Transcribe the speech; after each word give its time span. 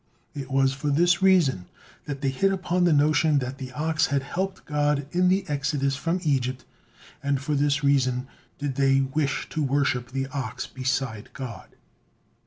It 0.33 0.49
was 0.49 0.73
for 0.73 0.89
this 0.89 1.21
reason 1.21 1.67
that 2.05 2.21
they 2.21 2.29
hit 2.31 2.51
upon 2.51 2.85
the 2.85 2.91
notion 2.91 3.37
that 3.37 3.59
the 3.59 3.71
ox 3.73 4.07
had 4.07 4.23
helped 4.23 4.65
God 4.65 5.05
in 5.11 5.27
the 5.29 5.45
exodus 5.47 5.95
from 5.95 6.19
Egypt, 6.23 6.65
and 7.21 7.39
for 7.39 7.53
this 7.53 7.83
reason 7.83 8.27
did 8.57 8.77
they 8.77 9.01
wish 9.01 9.47
to 9.49 9.61
worship 9.61 10.09
the 10.09 10.25
ox 10.29 10.65
beside 10.65 11.29
God. 11.33 11.75